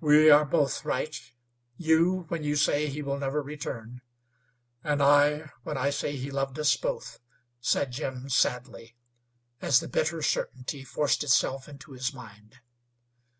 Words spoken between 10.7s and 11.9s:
forced itself